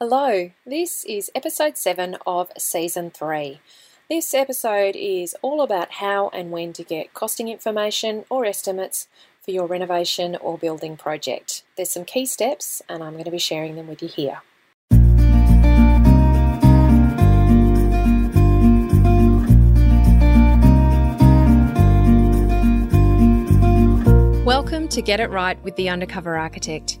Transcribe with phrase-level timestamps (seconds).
[0.00, 3.58] Hello, this is episode 7 of season 3.
[4.08, 9.08] This episode is all about how and when to get costing information or estimates
[9.42, 11.64] for your renovation or building project.
[11.76, 14.42] There's some key steps, and I'm going to be sharing them with you here.
[24.44, 27.00] Welcome to Get It Right with the Undercover Architect.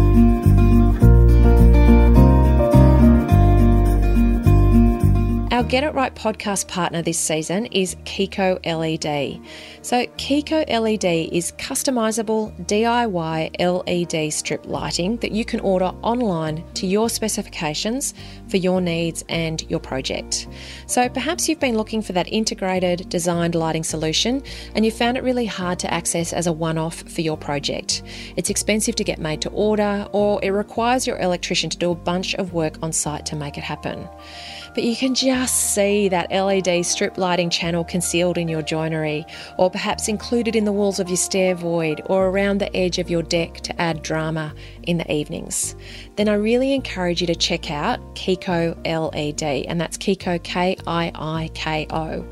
[5.61, 9.39] Our Get It Right podcast partner this season is Kiiko LED.
[9.83, 16.87] So, Kiiko LED is customizable DIY LED strip lighting that you can order online to
[16.87, 18.15] your specifications
[18.47, 20.47] for your needs and your project.
[20.87, 24.41] So, perhaps you've been looking for that integrated, designed lighting solution
[24.73, 28.01] and you found it really hard to access as a one off for your project.
[28.35, 31.95] It's expensive to get made to order, or it requires your electrician to do a
[31.95, 34.09] bunch of work on site to make it happen
[34.73, 39.25] but you can just see that LED strip lighting channel concealed in your joinery,
[39.57, 43.09] or perhaps included in the walls of your stair void or around the edge of
[43.09, 45.75] your deck to add drama in the evenings.
[46.15, 51.11] Then I really encourage you to check out Kiiko LED, and that's Kiiko K I
[51.15, 52.25] I K O.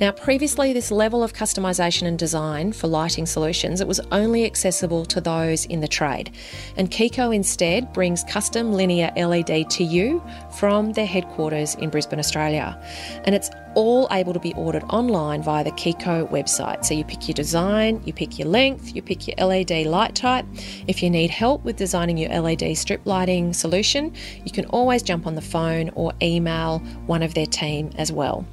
[0.00, 5.04] Now, previously, this level of customisation and design for lighting solutions, it was only accessible
[5.06, 6.30] to those in the trade.
[6.76, 10.22] And Kiiko instead brings custom linear LED to you
[10.56, 12.80] from their headquarters in Brisbane, Australia.
[13.24, 16.84] And it's all able to be ordered online via the Kiiko website.
[16.84, 20.46] So you pick your design, you pick your length, you pick your LED light type.
[20.86, 24.14] If you need help with designing your LED strip lighting solution,
[24.44, 28.46] you can always jump on the phone or email one of their team as well.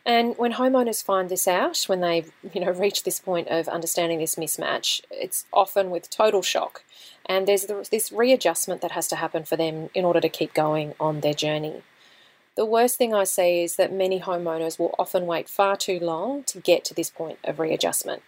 [0.05, 4.19] And when homeowners find this out, when they you know reach this point of understanding
[4.19, 6.83] this mismatch, it's often with total shock.
[7.25, 10.95] And there's this readjustment that has to happen for them in order to keep going
[10.99, 11.83] on their journey.
[12.55, 16.43] The worst thing I see is that many homeowners will often wait far too long
[16.45, 18.23] to get to this point of readjustment.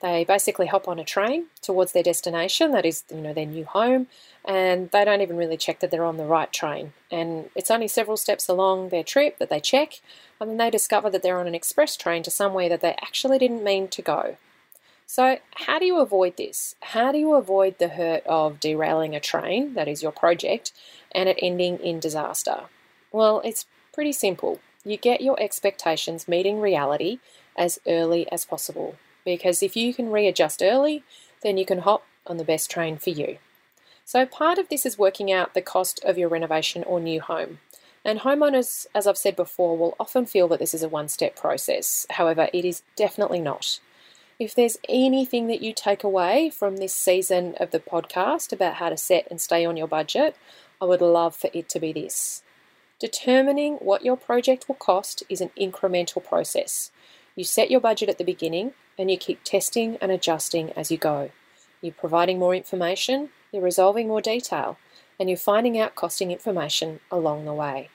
[0.00, 3.66] They basically hop on a train towards their destination, that is, you know, their new
[3.66, 4.06] home,
[4.46, 6.94] and they don't even really check that they're on the right train.
[7.10, 10.00] And it's only several steps along their trip that they check,
[10.40, 13.38] and then they discover that they're on an express train to somewhere that they actually
[13.38, 14.36] didn't mean to go.
[15.06, 16.76] So, how do you avoid this?
[16.80, 20.72] How do you avoid the hurt of derailing a train, that is your project,
[21.12, 22.62] and it ending in disaster?
[23.12, 24.60] Well, it's pretty simple.
[24.82, 27.18] You get your expectations meeting reality
[27.54, 31.02] as early as possible because if you can readjust early,
[31.42, 33.38] then you can hop on the best train for you.
[34.04, 37.60] So, part of this is working out the cost of your renovation or new home.
[38.04, 41.36] And homeowners, as I've said before, will often feel that this is a one step
[41.36, 42.06] process.
[42.10, 43.78] However, it is definitely not.
[44.38, 48.88] If there's anything that you take away from this season of the podcast about how
[48.88, 50.34] to set and stay on your budget,
[50.80, 52.42] I would love for it to be this.
[52.98, 56.90] Determining what your project will cost is an incremental process.
[57.36, 60.98] You set your budget at the beginning and you keep testing and adjusting as you
[60.98, 61.30] go.
[61.80, 64.76] You're providing more information, you're resolving more detail,
[65.18, 67.88] and you're finding out costing information along the way.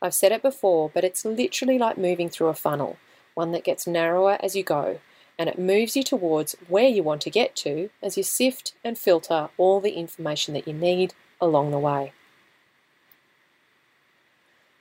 [0.00, 2.96] I've said it before, but it's literally like moving through a funnel,
[3.34, 5.00] one that gets narrower as you go,
[5.36, 8.96] and it moves you towards where you want to get to as you sift and
[8.96, 12.12] filter all the information that you need along the way.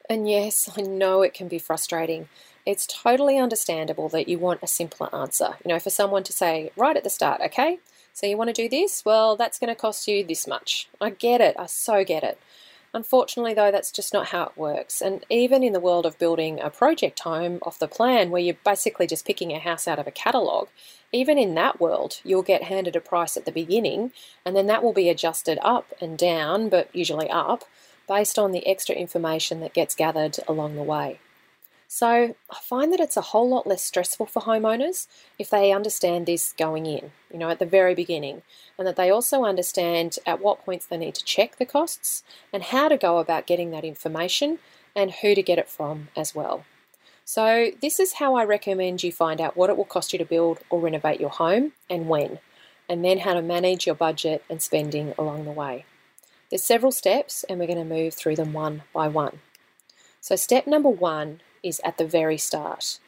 [0.07, 2.29] And yes, I know it can be frustrating
[2.65, 5.57] it's totally understandable that you want a simpler answer.
[5.63, 7.79] You know, for someone to say right at the start, okay,
[8.13, 9.03] So you want to do this?
[9.05, 10.89] Well, that's going to cost you this much.
[10.99, 11.55] I get it.
[11.57, 12.37] I so get it.
[12.93, 15.01] Unfortunately, though, that's just not how it works.
[15.01, 18.57] And even in the world of building a project home off the plan, where you're
[18.65, 20.67] basically just picking a house out of a catalogue,
[21.13, 24.11] even in that world, you'll get handed a price at the beginning,
[24.45, 27.63] and then that will be adjusted up and down, but usually up,
[28.09, 31.19] based on the extra information that gets gathered along the way.
[31.93, 32.07] So
[32.49, 35.07] I find that it's a whole lot less stressful for homeowners
[35.38, 38.43] if they understand this going in, you know, at the very beginning,
[38.77, 42.23] and that they also understand at what points they need to check the costs
[42.53, 44.59] and how to go about getting that information
[44.95, 46.63] and who to get it from as well.
[47.25, 50.23] So, this is how I recommend you find out what it will cost you to
[50.23, 52.39] build or renovate your home and when,
[52.88, 55.83] and then how to manage your budget and spending along the way.
[56.49, 59.41] There's several steps, and we're going to move through them one by one.
[60.21, 62.99] So, step number one is at the very start.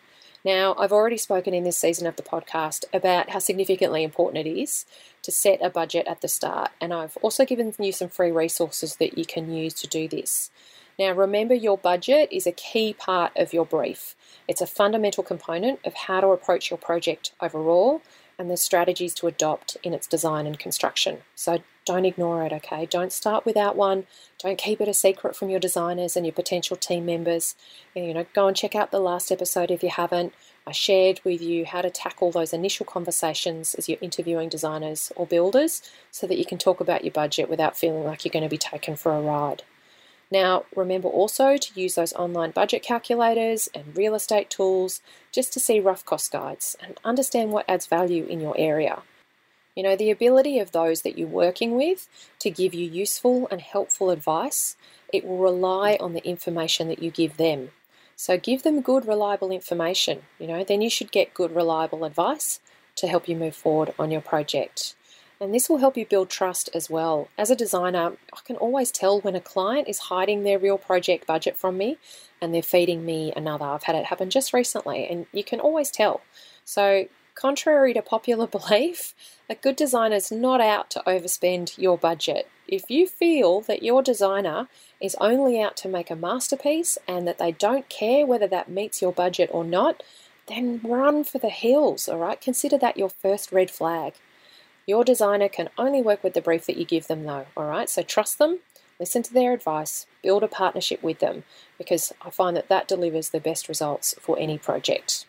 [0.45, 4.59] Now, I've already spoken in this season of the podcast about how significantly important it
[4.59, 4.85] is
[5.21, 8.97] to set a budget at the start, and I've also given you some free resources
[8.97, 10.51] that you can use to do this.
[10.99, 14.15] Now, remember your budget is a key part of your brief.
[14.47, 18.01] It's a fundamental component of how to approach your project overall
[18.37, 21.19] and the strategies to adopt in its design and construction.
[21.35, 22.85] So don't ignore it, okay?
[22.85, 24.05] Don't start without one.
[24.39, 27.55] Don't keep it a secret from your designers and your potential team members.
[27.95, 30.33] You know, go and check out the last episode if you haven't.
[30.65, 35.25] I shared with you how to tackle those initial conversations as you're interviewing designers or
[35.25, 38.49] builders so that you can talk about your budget without feeling like you're going to
[38.49, 39.63] be taken for a ride.
[40.31, 45.01] Now, remember also to use those online budget calculators and real estate tools
[45.31, 49.03] just to see rough cost guides and understand what adds value in your area.
[49.75, 52.07] You know, the ability of those that you're working with
[52.39, 54.75] to give you useful and helpful advice,
[55.11, 57.71] it will rely on the information that you give them.
[58.15, 62.59] So give them good, reliable information, you know, then you should get good, reliable advice
[62.95, 64.95] to help you move forward on your project.
[65.41, 67.27] And this will help you build trust as well.
[67.37, 71.27] As a designer, I can always tell when a client is hiding their real project
[71.27, 71.97] budget from me
[72.39, 73.65] and they're feeding me another.
[73.65, 76.21] I've had it happen just recently, and you can always tell.
[76.63, 79.13] So Contrary to popular belief,
[79.49, 82.47] a good designer is not out to overspend your budget.
[82.67, 84.67] If you feel that your designer
[85.01, 89.01] is only out to make a masterpiece and that they don't care whether that meets
[89.01, 90.01] your budget or not,
[90.47, 92.39] then run for the hills, all right?
[92.39, 94.13] Consider that your first red flag.
[94.85, 97.89] Your designer can only work with the brief that you give them, though, all right?
[97.89, 98.59] So trust them,
[98.99, 101.43] listen to their advice, build a partnership with them,
[101.77, 105.25] because I find that that delivers the best results for any project.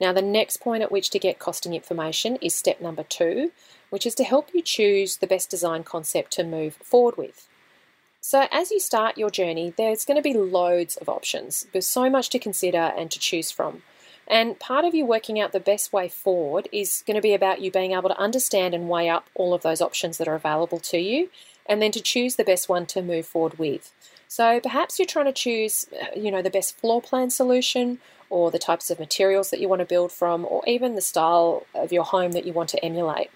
[0.00, 3.50] Now, the next point at which to get costing information is step number two,
[3.90, 7.48] which is to help you choose the best design concept to move forward with.
[8.20, 11.66] So, as you start your journey, there's going to be loads of options.
[11.72, 13.82] There's so much to consider and to choose from.
[14.26, 17.62] And part of you working out the best way forward is going to be about
[17.62, 20.78] you being able to understand and weigh up all of those options that are available
[20.80, 21.30] to you,
[21.64, 23.92] and then to choose the best one to move forward with.
[24.28, 27.98] So perhaps you're trying to choose, uh, you know, the best floor plan solution
[28.30, 31.66] or the types of materials that you want to build from, or even the style
[31.74, 33.30] of your home that you want to emulate.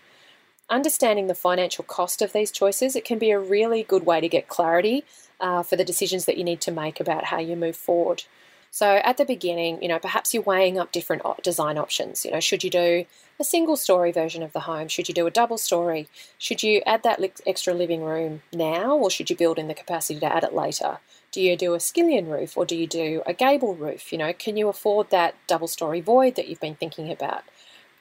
[0.70, 4.28] Understanding the financial cost of these choices, it can be a really good way to
[4.28, 5.04] get clarity
[5.40, 8.24] uh, for the decisions that you need to make about how you move forward.
[8.70, 12.24] So at the beginning, you know, perhaps you're weighing up different design options.
[12.24, 13.04] You know, should you do
[13.38, 14.88] a single story version of the home?
[14.88, 16.08] Should you do a double story?
[16.38, 20.20] Should you add that extra living room now, or should you build in the capacity
[20.20, 21.00] to add it later?
[21.32, 24.12] Do you do a skillion roof or do you do a gable roof?
[24.12, 27.42] You know, can you afford that double story void that you've been thinking about?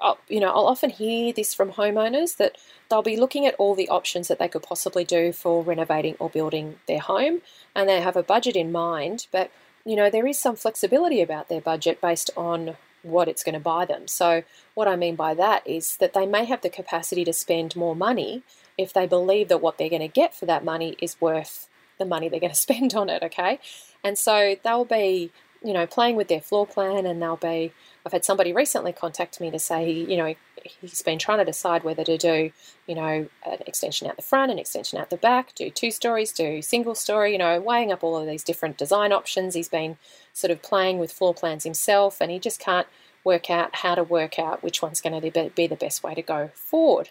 [0.02, 2.58] I'll, you know, I'll often hear this from homeowners that
[2.90, 6.30] they'll be looking at all the options that they could possibly do for renovating or
[6.30, 7.42] building their home,
[7.76, 9.52] and they have a budget in mind, but
[9.86, 13.60] you know, there is some flexibility about their budget based on what it's going to
[13.60, 14.08] buy them.
[14.08, 14.44] So,
[14.76, 17.96] what I mean by that is that they may have the capacity to spend more
[17.96, 18.44] money
[18.78, 21.68] if they believe that what they're going to get for that money is worth
[22.01, 23.60] the money they're going to spend on it, okay?
[24.03, 25.31] And so they'll be,
[25.63, 27.72] you know, playing with their floor plan and they'll be.
[28.03, 31.84] I've had somebody recently contact me to say, you know, he's been trying to decide
[31.84, 32.51] whether to do,
[32.88, 36.31] you know, an extension out the front, an extension out the back, do two stories,
[36.31, 39.53] do single story, you know, weighing up all of these different design options.
[39.53, 39.98] He's been
[40.34, 42.88] sort of playing with floor plans himself and he just can't
[43.24, 46.24] work out how to work out which one's going to be the best way to
[46.24, 47.10] go forward.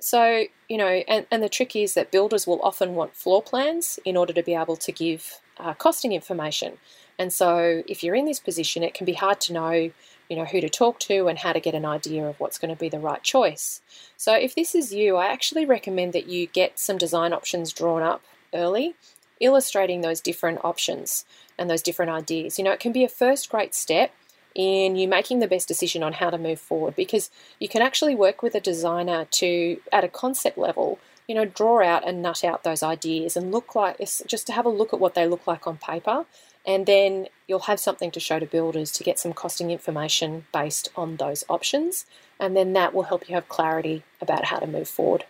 [0.00, 3.98] So, you know, and, and the trick is that builders will often want floor plans
[4.04, 6.78] in order to be able to give uh, costing information.
[7.18, 10.44] And so, if you're in this position, it can be hard to know, you know,
[10.44, 12.90] who to talk to and how to get an idea of what's going to be
[12.90, 13.80] the right choice.
[14.18, 18.02] So, if this is you, I actually recommend that you get some design options drawn
[18.02, 18.20] up
[18.52, 18.96] early,
[19.40, 21.24] illustrating those different options
[21.58, 22.58] and those different ideas.
[22.58, 24.12] You know, it can be a first great step
[24.56, 28.14] in you making the best decision on how to move forward because you can actually
[28.14, 30.98] work with a designer to, at a concept level,
[31.28, 34.64] you know, draw out and nut out those ideas and look like just to have
[34.64, 36.24] a look at what they look like on paper.
[36.64, 40.88] And then you'll have something to show to builders to get some costing information based
[40.96, 42.06] on those options.
[42.40, 45.26] And then that will help you have clarity about how to move forward.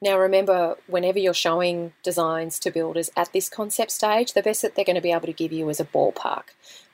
[0.00, 4.76] Now, remember, whenever you're showing designs to builders at this concept stage, the best that
[4.76, 6.44] they're going to be able to give you is a ballpark.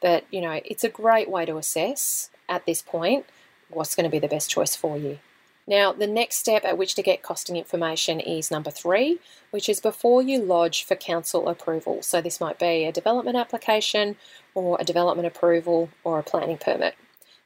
[0.00, 3.26] But, you know, it's a great way to assess at this point
[3.68, 5.18] what's going to be the best choice for you.
[5.66, 9.18] Now, the next step at which to get costing information is number three,
[9.50, 12.02] which is before you lodge for council approval.
[12.02, 14.16] So, this might be a development application
[14.54, 16.94] or a development approval or a planning permit.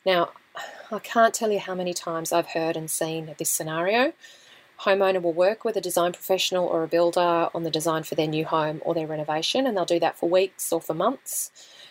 [0.05, 0.31] Now,
[0.91, 4.13] I can't tell you how many times I've heard and seen this scenario
[4.85, 8.27] homeowner will work with a design professional or a builder on the design for their
[8.27, 11.51] new home or their renovation, and they'll do that for weeks or for months.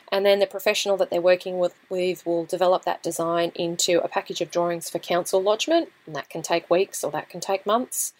[0.09, 4.07] And then the professional that they're working with, with will develop that design into a
[4.07, 7.65] package of drawings for council lodgement, and that can take weeks or that can take
[7.65, 8.13] months.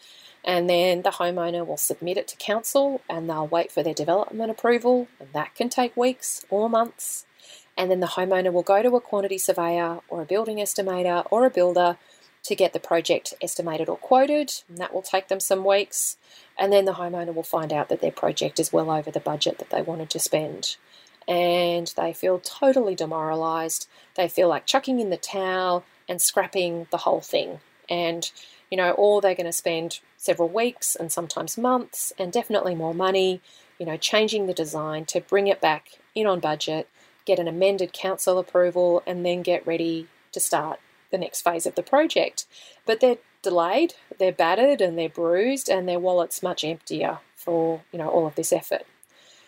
[0.43, 4.51] And then the homeowner will submit it to council and they'll wait for their development
[4.51, 7.25] approval, and that can take weeks or months.
[7.77, 11.45] And then the homeowner will go to a quantity surveyor or a building estimator or
[11.45, 11.97] a builder
[12.47, 16.15] to get the project estimated or quoted, and that will take them some weeks.
[16.57, 19.57] And then the homeowner will find out that their project is well over the budget
[19.57, 20.77] that they wanted to spend.
[21.27, 23.89] And they feel totally demoralised.
[24.15, 27.59] They feel like chucking in the towel and scrapping the whole thing.
[27.89, 28.31] And,
[28.71, 32.93] you know, or they're going to spend several weeks and sometimes months and definitely more
[32.93, 33.41] money,
[33.77, 36.87] you know, changing the design to bring it back in on budget,
[37.25, 40.79] get an amended council approval, and then get ready to start
[41.11, 42.45] the next phase of the project.
[42.85, 47.99] But they're delayed, they're battered, and they're bruised, and their wallet's much emptier for you
[47.99, 48.83] know all of this effort.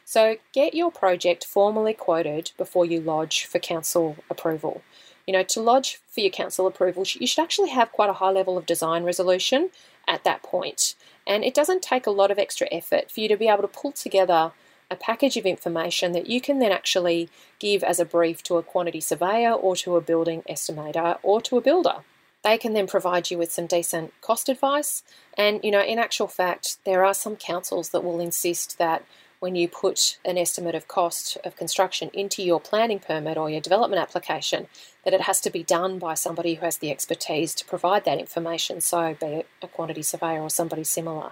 [0.06, 4.82] So get your project formally quoted before you lodge for council approval.
[5.28, 8.32] You know, to lodge for your council approval, you should actually have quite a high
[8.32, 9.70] level of design resolution
[10.08, 10.96] at that point.
[11.28, 13.68] And it doesn't take a lot of extra effort for you to be able to
[13.68, 14.52] pull together
[14.92, 17.30] a package of information that you can then actually
[17.60, 21.58] give as a brief to a quantity surveyor or to a building estimator or to
[21.58, 21.98] a builder.
[22.44, 25.04] They can then provide you with some decent cost advice.
[25.38, 29.04] And, you know, in actual fact, there are some councils that will insist that
[29.40, 33.62] when you put an estimate of cost of construction into your planning permit or your
[33.62, 34.68] development application,
[35.06, 38.20] that it has to be done by somebody who has the expertise to provide that
[38.20, 41.32] information, so be it a quantity surveyor or somebody similar.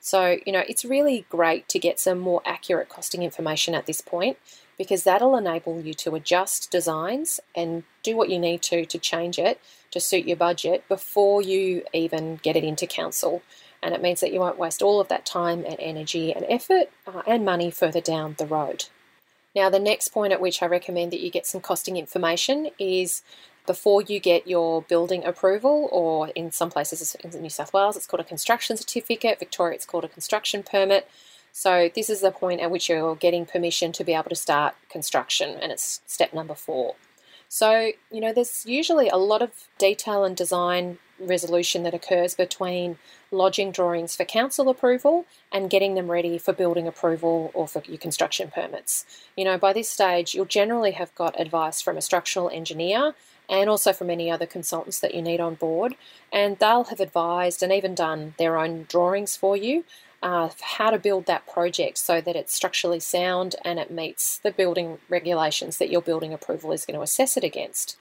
[0.00, 4.00] So, you know, it's really great to get some more accurate costing information at this
[4.00, 4.38] point
[4.78, 9.38] because that'll enable you to adjust designs and do what you need to to change
[9.38, 13.42] it to suit your budget before you even get it into council.
[13.82, 16.90] And it means that you won't waste all of that time and energy and effort
[17.06, 18.86] uh, and money further down the road.
[19.54, 23.22] Now, the next point at which I recommend that you get some costing information is
[23.68, 28.06] before you get your building approval, or in some places in New South Wales, it's
[28.06, 31.06] called a construction certificate, Victoria, it's called a construction permit.
[31.52, 34.74] So, this is the point at which you're getting permission to be able to start
[34.88, 36.94] construction, and it's step number four.
[37.50, 42.98] So, you know, there's usually a lot of detail and design resolution that occurs between
[43.30, 47.98] lodging drawings for council approval and getting them ready for building approval or for your
[47.98, 49.04] construction permits.
[49.36, 53.14] You know, by this stage, you'll generally have got advice from a structural engineer
[53.48, 55.94] and also from any other consultants that you need on board.
[56.32, 59.84] And they'll have advised and even done their own drawings for you
[60.22, 64.50] uh, how to build that project so that it's structurally sound and it meets the
[64.50, 67.96] building regulations that your building approval is going to assess it against.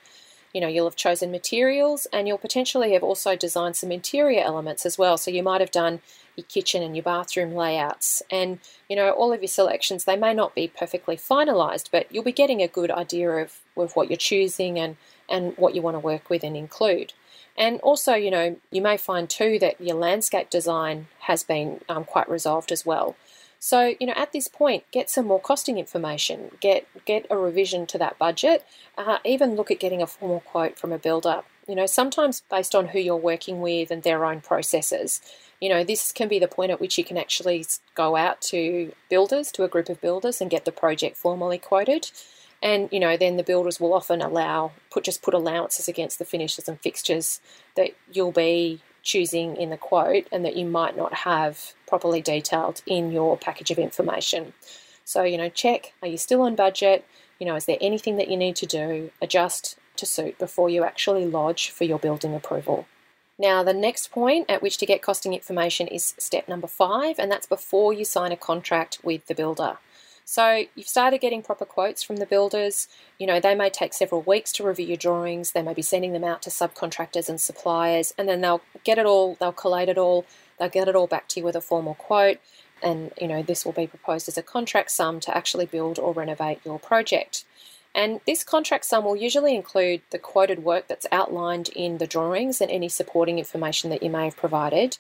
[0.54, 4.86] You know, you'll have chosen materials and you'll potentially have also designed some interior elements
[4.86, 5.18] as well.
[5.18, 6.00] So you might have done
[6.36, 8.24] your kitchen and your bathroom layouts.
[8.32, 12.24] And, you know, all of your selections, they may not be perfectly finalized, but you'll
[12.24, 14.98] be getting a good idea of, of what you're choosing and
[15.30, 17.14] and what you want to work with and include.
[17.58, 22.04] And also, you know, you may find too that your landscape design has been um,
[22.04, 23.16] quite resolved as well.
[23.60, 27.88] So, you know, at this point, get some more costing information, get get a revision
[27.88, 28.64] to that budget,
[28.98, 31.42] uh, even look at getting a formal quote from a builder.
[31.68, 35.22] You know, sometimes based on who you're working with and their own processes.
[35.60, 37.66] You know, this can be the point at which you can actually
[37.96, 42.12] go out to builders, to a group of builders, and get the project formally quoted.
[42.62, 46.26] And you know, then the builders will often allow put just put allowances against the
[46.26, 47.40] finishes and fixtures
[47.76, 52.82] that you'll be choosing in the quote and that you might not have properly detailed
[52.86, 54.54] in your package of information.
[55.06, 57.06] So, you know, check are you still on budget?
[57.40, 60.84] You know, is there anything that you need to do, adjust to suit before you
[60.84, 62.88] actually lodge for your building approval?
[63.40, 67.32] Now, the next point at which to get costing information is step number five, and
[67.32, 69.78] that's before you sign a contract with the builder.
[70.30, 72.90] So you've started getting proper quotes from the builders.
[73.18, 75.54] You know, they may take several weeks to review your drawings.
[75.54, 79.06] They may be sending them out to subcontractors and suppliers, and then they'll get it
[79.06, 80.26] all, they'll collate it all,
[80.60, 82.40] they'll get it all back to you with a formal quote.
[82.84, 86.12] And, you know, this will be proposed as a contract sum to actually build or
[86.12, 87.46] renovate your project.
[87.96, 92.60] And this contract sum will usually include the quoted work that's outlined in the drawings
[92.60, 94.98] and any supporting information that you may have provided.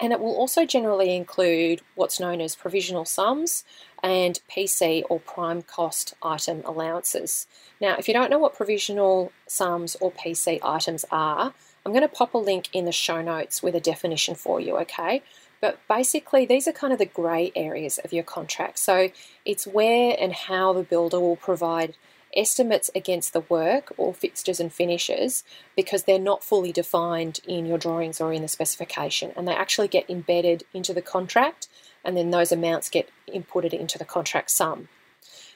[0.00, 3.64] And it will also generally include what's known as provisional sums
[4.02, 7.46] and PC or prime cost item allowances.
[7.80, 11.54] Now, if you don't know what provisional sums or PC items are,
[11.84, 14.76] I'm going to pop a link in the show notes with a definition for you,
[14.78, 15.22] okay?
[15.60, 18.78] But basically, these are kind of the grey areas of your contract.
[18.78, 19.10] So
[19.44, 21.94] it's where and how the builder will provide
[22.34, 25.44] estimates against the work or fixtures and finishes
[25.76, 29.88] because they're not fully defined in your drawings or in the specification and they actually
[29.88, 31.68] get embedded into the contract
[32.04, 34.88] and then those amounts get inputted into the contract sum.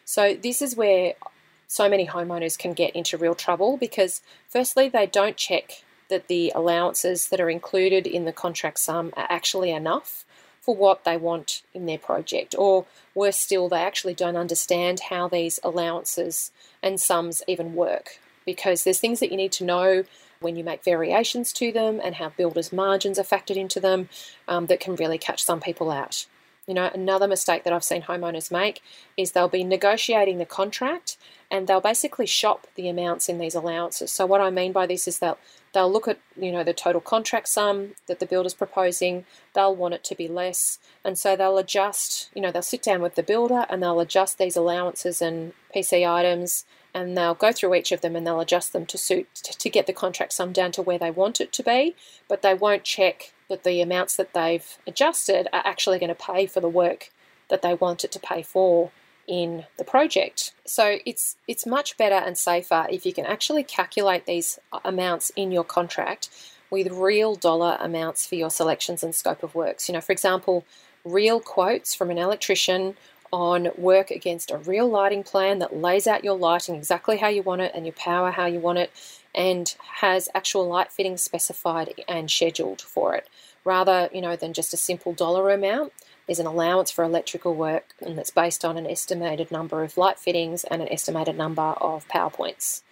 [0.04, 1.14] So this is where
[1.66, 6.52] so many homeowners can get into real trouble because firstly they don't check that the
[6.54, 10.24] allowances that are included in the contract sum are actually enough
[10.60, 12.54] for what they want in their project.
[12.56, 18.84] Or worse still, they actually don't understand how these allowances and sums even work because
[18.84, 20.04] there's things that you need to know
[20.40, 24.08] when you make variations to them and how builders' margins are factored into them
[24.46, 26.26] um, that can really catch some people out.
[26.66, 28.82] You know, another mistake that I've seen homeowners make
[29.16, 31.18] is they'll be negotiating the contract
[31.50, 34.12] and they'll basically shop the amounts in these allowances.
[34.12, 35.38] So what I mean by this is that
[35.72, 39.26] they'll look at you know the total contract sum that the builder's proposing.
[39.52, 42.30] They'll want it to be less, and so they'll adjust.
[42.34, 46.08] You know, they'll sit down with the builder and they'll adjust these allowances and PC
[46.08, 46.64] items,
[46.94, 49.86] and they'll go through each of them and they'll adjust them to suit to get
[49.86, 51.94] the contract sum down to where they want it to be.
[52.28, 56.46] But they won't check that the amounts that they've adjusted are actually going to pay
[56.46, 57.10] for the work
[57.50, 58.90] that they want it to pay for
[59.26, 60.52] in the project.
[60.66, 65.50] So it's it's much better and safer if you can actually calculate these amounts in
[65.50, 66.28] your contract
[66.70, 69.88] with real dollar amounts for your selections and scope of works.
[69.88, 70.64] You know, for example,
[71.04, 72.96] real quotes from an electrician
[73.34, 77.42] on work against a real lighting plan that lays out your lighting exactly how you
[77.42, 78.90] want it and your power how you want it
[79.34, 83.28] and has actual light fittings specified and scheduled for it
[83.64, 85.92] rather you know than just a simple dollar amount
[86.26, 90.18] there's an allowance for electrical work, and that's based on an estimated number of light
[90.18, 92.82] fittings and an estimated number of power points.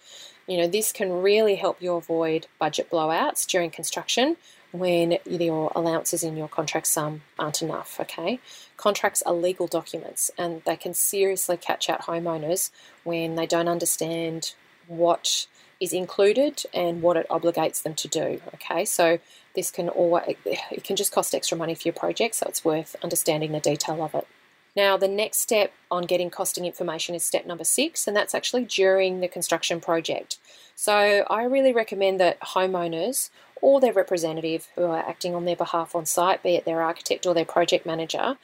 [0.45, 4.37] You know, this can really help you avoid budget blowouts during construction
[4.73, 8.39] when your allowances in your contract sum aren't enough, okay?
[8.75, 12.71] Contracts are legal documents and they can seriously catch out homeowners
[13.03, 14.55] when they don't understand
[14.87, 15.45] what
[15.79, 18.83] is included and what it obligates them to do, okay?
[18.83, 19.19] So
[19.55, 22.95] this can always it can just cost extra money for your project, so it's worth
[23.03, 24.27] understanding the detail of it.
[24.75, 28.65] Now, the next step on getting costing information is step number six, and that's actually
[28.65, 30.39] during the construction project.
[30.75, 33.29] So, I really recommend that homeowners
[33.63, 37.25] or their representative who are acting on their behalf on site, be it their architect
[37.25, 38.37] or their project manager,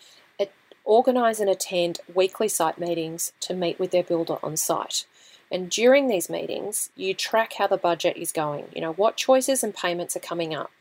[0.85, 5.05] organise and attend weekly site meetings to meet with their builder on site.
[5.51, 8.65] And during these meetings, you track how the budget is going.
[8.73, 10.71] You know, what choices and payments are coming up.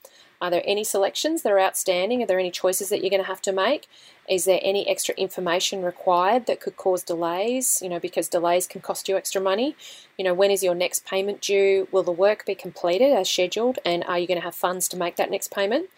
[0.41, 2.23] Are there any selections that are outstanding?
[2.23, 3.89] Are there any choices that you're going to have to make?
[4.29, 7.81] Is there any extra information required that could cause delays?
[7.83, 9.75] You know, because delays can cost you extra money.
[10.17, 11.89] You know, when is your next payment due?
[11.91, 13.81] Will the work be completed as scheduled?
[13.85, 15.89] And are you going to have funds to make that next payment?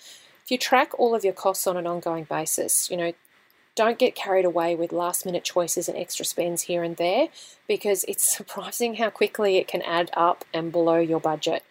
[0.42, 3.12] If you track all of your costs on an ongoing basis, you know,
[3.76, 7.28] don't get carried away with last minute choices and extra spends here and there
[7.68, 11.62] because it's surprising how quickly it can add up and blow your budget.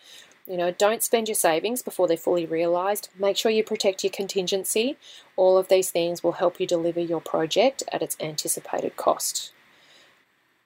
[0.50, 3.10] You know, don't spend your savings before they're fully realised.
[3.20, 4.98] Make sure you protect your contingency.
[5.36, 9.52] All of these things will help you deliver your project at its anticipated cost.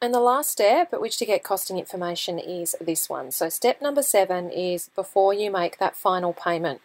[0.02, 3.32] And the last step at which to get costing information is this one.
[3.32, 6.80] So, step number seven is before you make that final payment.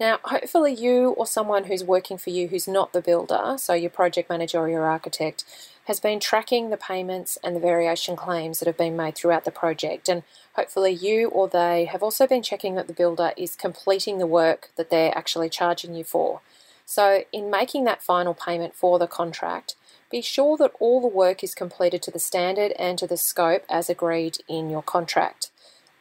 [0.00, 3.90] Now, hopefully, you or someone who's working for you who's not the builder, so your
[3.90, 5.44] project manager or your architect,
[5.88, 9.50] has been tracking the payments and the variation claims that have been made throughout the
[9.50, 10.06] project.
[10.06, 10.22] And
[10.52, 14.70] hopefully, you or they have also been checking that the builder is completing the work
[14.76, 16.42] that they're actually charging you for.
[16.84, 19.76] So, in making that final payment for the contract,
[20.10, 23.64] be sure that all the work is completed to the standard and to the scope
[23.70, 25.50] as agreed in your contract.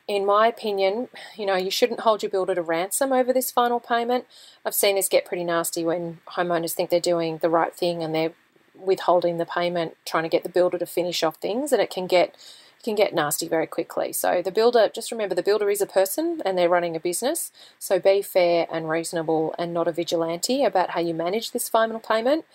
[0.06, 3.80] In my opinion, you know, you shouldn't hold your builder to ransom over this final
[3.80, 4.26] payment.
[4.66, 8.14] I've seen this get pretty nasty when homeowners think they're doing the right thing and
[8.14, 8.34] they're
[8.80, 12.08] withholding the payment, trying to get the builder to finish off things, and it can
[12.08, 12.36] get
[12.84, 14.14] can get nasty very quickly.
[14.14, 17.52] So the builder, just remember, the builder is a person and they're running a business.
[17.80, 22.00] So be fair and reasonable, and not a vigilante about how you manage this final
[22.00, 22.46] payment.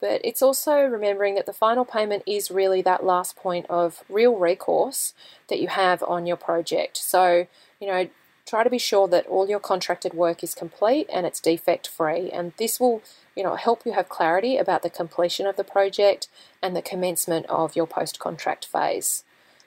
[0.00, 4.36] but it's also remembering that the final payment is really that last point of real
[4.36, 5.14] recourse
[5.48, 6.96] that you have on your project.
[6.96, 7.46] So,
[7.80, 8.08] you know,
[8.46, 12.30] try to be sure that all your contracted work is complete and it's defect free
[12.30, 13.02] and this will
[13.36, 16.28] you know help you have clarity about the completion of the project
[16.62, 19.24] and the commencement of your post contract phase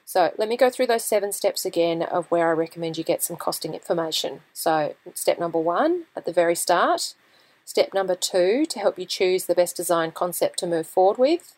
[0.10, 3.22] so let me go through those seven steps again of where I recommend you get
[3.22, 4.42] some costing information.
[4.54, 7.14] So step number one at the very start.
[7.64, 11.56] Step number two to help you choose the best design concept to move forward with.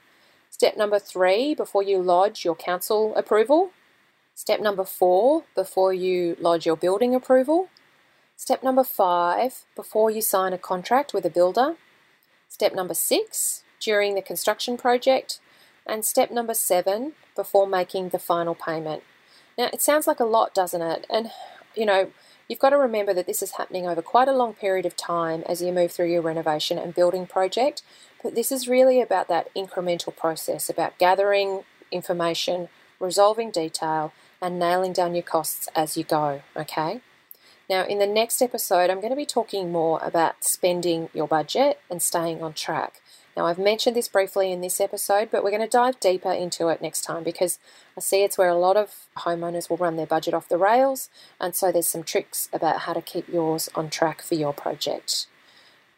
[0.49, 3.71] Step number three before you lodge your council approval.
[4.35, 7.69] Step number four before you lodge your building approval.
[8.35, 11.77] Step number five before you sign a contract with a builder.
[12.61, 15.39] Step number six during the construction project.
[15.87, 19.01] And step number seven before making the final payment.
[19.57, 21.07] Now, it sounds like a lot, doesn't it?
[21.09, 21.31] And,
[21.75, 22.11] you know,
[22.47, 25.41] you've got to remember that this is happening over quite a long period of time
[25.49, 27.81] as you move through your renovation and building project.
[28.21, 32.69] But this is really about that incremental process, about gathering information,
[32.99, 37.01] resolving detail, and nailing down your costs as you go, okay?
[37.71, 41.79] Now, in the next episode, I'm going to be talking more about spending your budget
[41.89, 43.01] and staying on track.
[43.37, 46.67] Now, I've mentioned this briefly in this episode, but we're going to dive deeper into
[46.67, 47.59] it next time because
[47.95, 51.07] I see it's where a lot of homeowners will run their budget off the rails,
[51.39, 55.27] and so there's some tricks about how to keep yours on track for your project.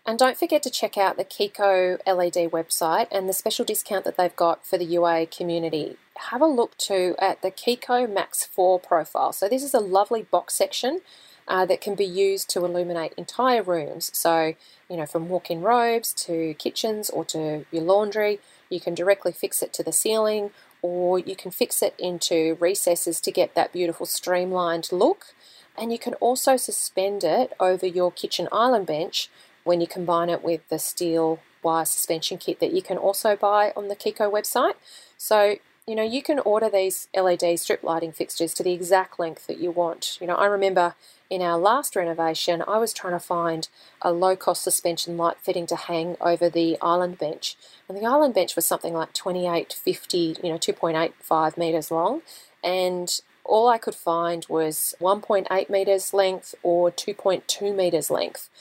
[0.06, 4.16] And don't forget to check out the Kiiko LED website and the special discount that
[4.16, 5.98] they've got for the UA community.
[6.30, 9.34] Have a look too at the Kiiko Max 4 profile.
[9.34, 11.02] So, this is a lovely box section
[11.48, 14.12] uh, that can be used to illuminate entire rooms.
[14.14, 14.56] So,
[14.90, 19.32] you know, from walk in robes to kitchens or to your laundry, you can directly
[19.32, 20.52] fix it to the ceiling
[20.82, 25.34] or you can fix it into recesses to get that beautiful streamlined look.
[25.78, 29.30] And you can also suspend it over your kitchen island bench
[29.64, 33.72] when you combine it with the steel wire suspension kit that you can also buy
[33.76, 34.76] on the Kiiko website.
[35.18, 35.56] So
[35.88, 39.60] you know, you can order these LED strip lighting fixtures to the exact length that
[39.60, 40.18] you want.
[40.22, 40.96] You know, I remember
[41.34, 43.68] in our last renovation, I was trying to find
[44.04, 47.58] a low cost suspension light fitting to hang over the island bench.
[47.90, 52.22] And the island bench was something like 2850, you know, 2.85 meters long.
[52.64, 58.52] And all I could find was 1.8 meters length or 2.2 meters length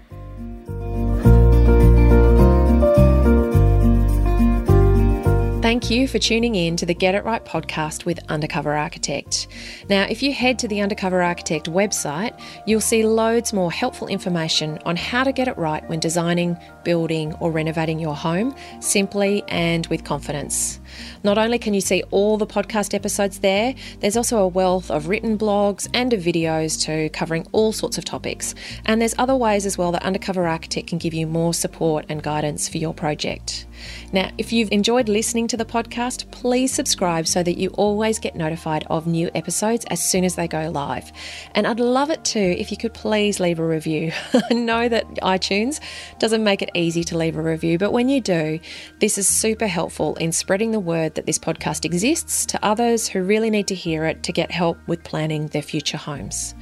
[5.64, 9.48] Thank you for tuning in to the Get It Right podcast with Undercover Architect.
[9.88, 14.78] Now, if you head to the Undercover Architect website, you'll see loads more helpful information
[14.84, 19.86] on how to get it right when designing, building, or renovating your home simply and
[19.86, 20.80] with confidence.
[21.22, 25.08] Not only can you see all the podcast episodes there, there's also a wealth of
[25.08, 28.54] written blogs and of videos too, covering all sorts of topics.
[28.84, 32.22] And there's other ways as well that Undercover Architect can give you more support and
[32.22, 33.66] guidance for your project.
[34.12, 38.36] Now, if you've enjoyed listening to the podcast, please subscribe so that you always get
[38.36, 41.10] notified of new episodes as soon as they go live.
[41.54, 44.12] And I'd love it too if you could please leave a review.
[44.50, 45.80] I know that iTunes
[46.18, 48.60] doesn't make it easy to leave a review, but when you do,
[49.00, 53.22] this is super helpful in spreading the word that this podcast exists to others who
[53.22, 56.54] really need to hear it to get help with planning their future homes.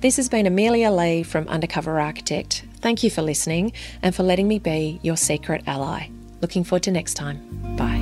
[0.00, 2.64] This has been Amelia Lee from Undercover Architect.
[2.80, 3.72] Thank you for listening
[4.02, 6.08] and for letting me be your secret ally.
[6.40, 7.38] Looking forward to next time.
[7.76, 8.01] Bye.